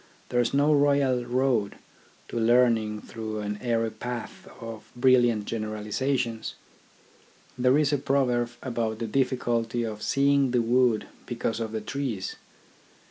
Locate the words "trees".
11.81-12.35